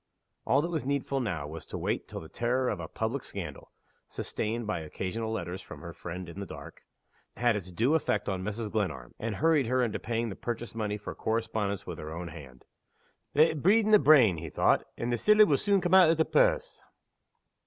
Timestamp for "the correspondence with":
11.11-11.99